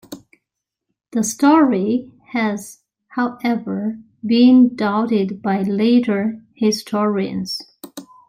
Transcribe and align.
The 1.11 1.23
story 1.23 2.11
has, 2.31 2.79
however, 3.09 3.99
been 4.25 4.75
doubted 4.75 5.43
by 5.43 5.61
later 5.61 6.43
historians. 6.55 7.59